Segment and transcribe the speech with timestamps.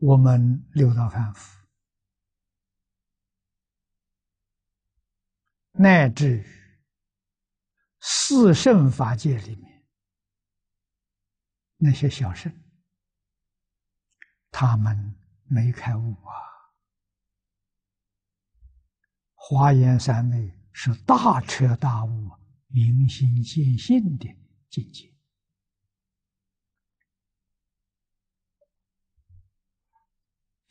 [0.00, 1.60] 我们六道凡夫，
[5.72, 6.42] 乃至
[8.00, 9.86] 四圣法界里面
[11.76, 12.50] 那些小圣，
[14.50, 15.14] 他们
[15.44, 16.32] 没开悟啊。
[19.34, 22.30] 华严三昧是大彻大悟、
[22.68, 24.34] 明心见性的
[24.70, 25.09] 境界。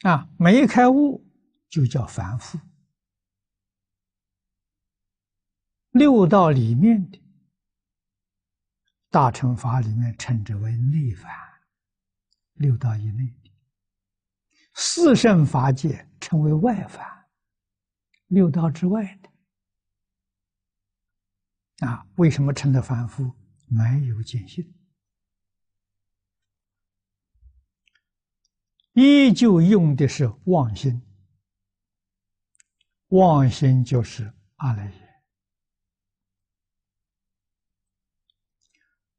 [0.01, 1.25] 啊，没开悟
[1.67, 2.57] 就叫凡夫。
[5.91, 7.19] 六道里面的
[9.09, 11.31] 大乘法里面称之为内凡，
[12.53, 13.51] 六道以内的
[14.73, 17.25] 四圣法界称为外凡，
[18.27, 19.29] 六道之外的。
[21.87, 23.33] 啊，为什么称的凡夫？
[23.67, 24.73] 没有见性。
[29.01, 31.01] 依旧用的是妄心，
[33.07, 35.23] 妄心就是阿赖耶，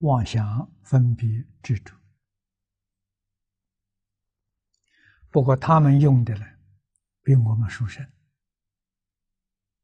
[0.00, 1.96] 妄想分别执着。
[5.30, 6.44] 不过他们用的呢，
[7.22, 8.04] 比我们殊胜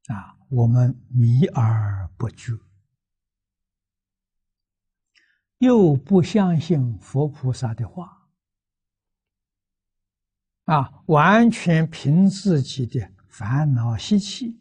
[0.09, 0.37] 啊！
[0.51, 2.53] 我们迷而不觉，
[5.57, 8.16] 又不相信佛菩萨的话。
[10.67, 14.59] 啊，完全凭自己的烦恼习气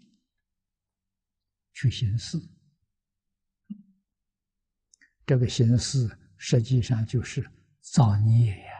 [1.73, 2.39] 去行事，
[5.27, 8.73] 这个行事实际上就是造孽呀。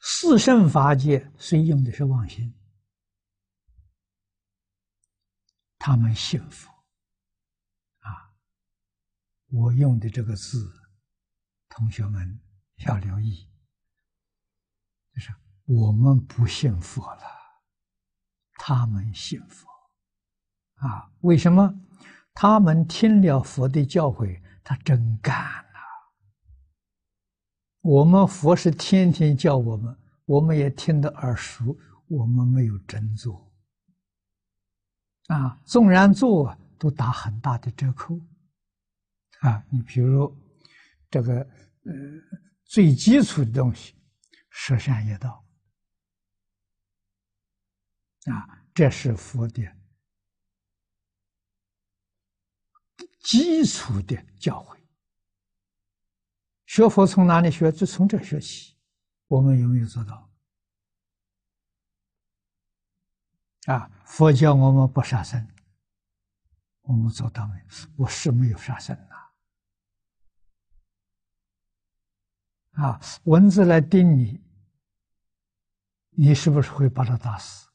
[0.00, 2.58] 四圣法界虽用的是妄心，
[5.76, 6.70] 他们信佛
[7.98, 8.32] 啊。
[9.48, 10.72] 我用的这个字，
[11.68, 12.40] 同学们。
[12.84, 13.48] 要留意，
[15.14, 17.22] 就是我们不信佛了，
[18.58, 19.66] 他们信佛，
[20.74, 21.74] 啊，为什么？
[22.34, 25.80] 他们听了佛的教诲，他真干了。
[27.80, 31.78] 我们佛是天天教我们，我们也听得耳熟，
[32.08, 33.50] 我们没有真做，
[35.28, 38.20] 啊，纵然做，都打很大的折扣，
[39.40, 40.36] 啊，你比如
[41.10, 41.40] 这个，
[41.84, 41.92] 呃。
[42.66, 43.94] 最基础的东西，
[44.50, 45.44] 十善业道
[48.24, 49.62] 啊，这是佛的
[53.20, 54.76] 基础的教诲。
[56.66, 57.70] 学佛从哪里学？
[57.72, 58.76] 就从这学习。
[59.28, 60.30] 我们有没有做到？
[63.66, 65.44] 啊，佛教我们不杀生，
[66.82, 67.64] 我们做到没有？
[67.96, 69.16] 我是没有杀生呐。
[69.16, 69.25] 啊，
[72.76, 74.42] 啊蚊子来叮你，
[76.10, 77.68] 你是不是会把它打死？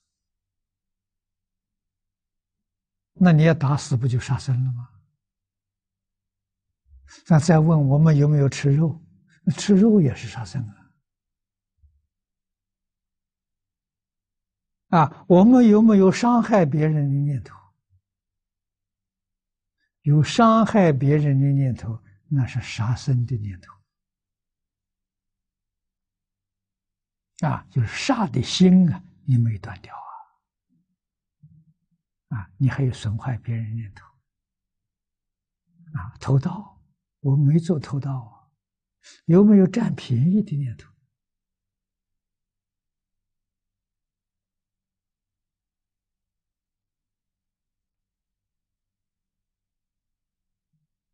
[3.14, 4.90] 那你要打死，不就杀生了吗？
[7.28, 9.00] 那再问我们有没有吃肉？
[9.58, 10.62] 吃肉也是杀生
[14.90, 15.00] 啊！
[15.00, 17.58] 啊，我们有没有伤害别人的念头？
[20.02, 23.81] 有伤害别人的念头，那是杀生的念头。
[27.42, 30.12] 啊，就是杀的心啊，你没断掉啊！
[32.38, 34.06] 啊，你还有损坏别人念头
[35.94, 36.80] 啊，偷盗，
[37.20, 38.48] 我没做偷盗啊，
[39.26, 40.92] 有没有占便宜的念头？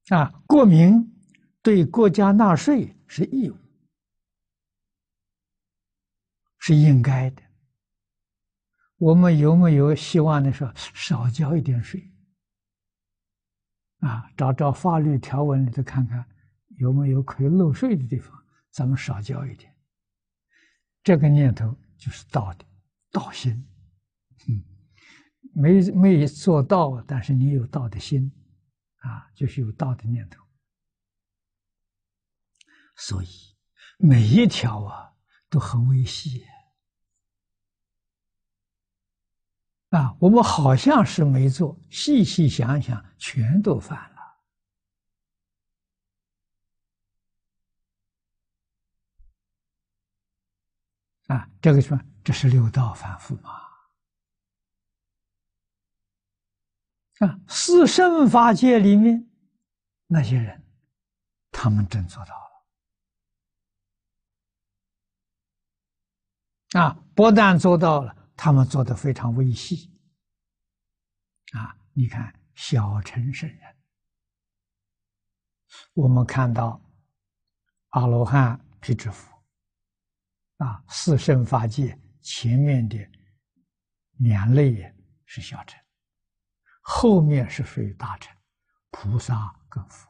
[0.09, 1.09] 啊，国民
[1.61, 3.57] 对国家纳税是义务。
[6.67, 7.41] 是应该的。
[8.97, 12.11] 我们有没有希望的说少交一点税？
[13.99, 16.27] 啊，找找法律条文里头看看
[16.77, 18.37] 有没有可以漏税的地方，
[18.69, 19.73] 咱们少交一点。
[21.01, 22.65] 这个念头就是道的
[23.11, 23.65] 道心，
[24.49, 24.61] 嗯，
[25.53, 28.29] 没没做到，但是你有道的心，
[28.97, 30.43] 啊，就是有道的念头。
[32.97, 33.27] 所以
[33.97, 35.13] 每一条啊
[35.49, 36.45] 都很微细。
[40.19, 44.17] 我们好像是没做，细细想想，全都犯了。
[51.35, 53.51] 啊，这个说这是六道反复嘛？
[57.19, 59.29] 啊，四圣法界里面
[60.07, 60.63] 那些人，
[61.51, 62.33] 他们真做到
[66.73, 66.81] 了。
[66.81, 69.91] 啊，不但做到了，他们做的非常微细。
[71.53, 73.75] 啊，你看小乘圣人，
[75.93, 76.81] 我们看到
[77.89, 79.33] 阿罗汉、辟支佛，
[80.57, 82.97] 啊，四圣法界前面的
[84.17, 84.93] 两类
[85.25, 85.79] 是小乘，
[86.81, 88.35] 后面是属于大乘，
[88.91, 90.05] 菩萨跟佛。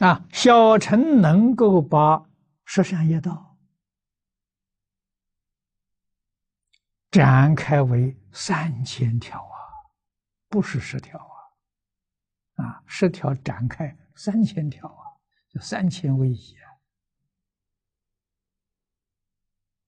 [0.00, 2.28] 啊，小乘能够把
[2.64, 3.45] 十善业道
[7.10, 9.56] 展开为三千条啊，
[10.48, 15.04] 不是十条啊，啊，十条展开三千条啊，
[15.48, 16.66] 就三千位一啊。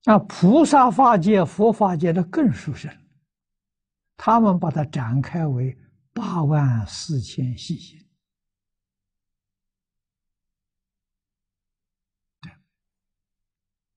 [0.05, 2.91] 那菩萨法界、佛法界的更殊胜，
[4.17, 5.77] 他们把它展开为
[6.15, 8.09] 八万四千细心。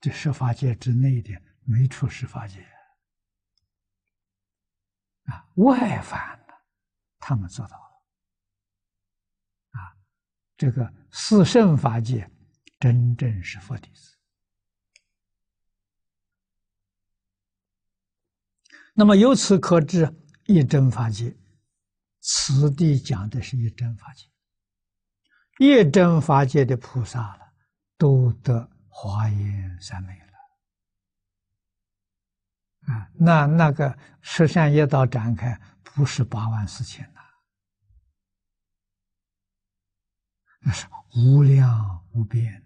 [0.01, 1.31] 这十法界之内的
[1.63, 2.67] 没出十法界
[5.25, 6.53] 啊，外凡的
[7.19, 8.03] 他们做到了
[9.79, 9.95] 啊，
[10.57, 12.29] 这个四圣法界
[12.79, 14.17] 真正是佛弟子。
[18.93, 20.13] 那么由此可知，
[20.45, 21.35] 一真法界，
[22.19, 24.27] 此地讲的是一真法界，
[25.59, 27.53] 一真法界的菩萨了，
[27.97, 28.69] 都得。
[28.93, 30.30] 华严三昧了
[32.91, 33.09] 啊！
[33.13, 37.21] 那那个十善业道展开，不是八万四千呐，
[40.59, 40.85] 那是
[41.15, 42.61] 无量无边、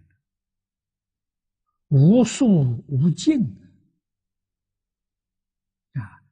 [1.90, 3.44] 无数无尽
[5.94, 6.24] 啊，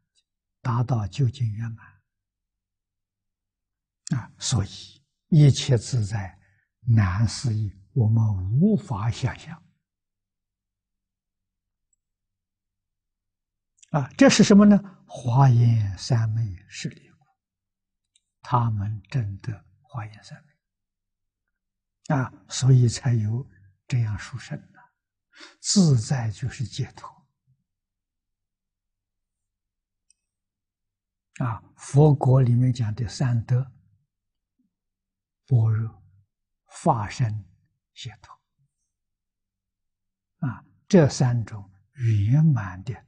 [0.62, 1.86] 达到究竟圆满
[4.18, 4.32] 啊！
[4.40, 6.40] 所以一切自在
[6.80, 8.24] 难思议，我们
[8.60, 9.64] 无法想象。
[13.94, 14.76] 啊，这是什么呢？
[15.06, 17.28] 华严三昧是离苦，
[18.42, 23.48] 他们真的华严三昧啊，所以才有
[23.88, 24.80] 这样殊胜的
[25.60, 27.08] 自在，就是解脱
[31.46, 31.64] 啊。
[31.78, 33.72] 佛国里面讲的三德：
[35.46, 36.04] 般若、
[36.82, 37.46] 法身、
[37.94, 38.36] 解脱
[40.50, 43.06] 啊，这三种圆满的。